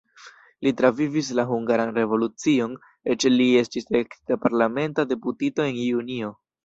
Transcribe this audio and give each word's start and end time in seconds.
Li 0.67 0.71
travivis 0.77 1.27
la 1.39 1.43
Hungaran 1.49 1.91
revolucion, 1.97 2.73
eĉ 3.15 3.25
li 3.35 3.47
estis 3.63 3.89
elektita 3.93 4.39
parlamenta 4.47 5.07
deputito 5.13 5.69
en 5.71 5.79
junio. 5.87 6.33